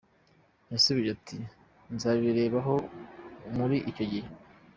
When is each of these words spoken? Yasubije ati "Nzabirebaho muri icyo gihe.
Yasubije 0.71 1.09
ati 1.17 1.37
"Nzabirebaho 1.93 2.75
muri 3.55 3.77
icyo 3.89 4.05
gihe. 4.11 4.29